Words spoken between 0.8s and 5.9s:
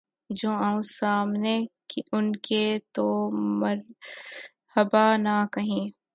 سامنے ان کے‘ تو مرحبا نہ کہیں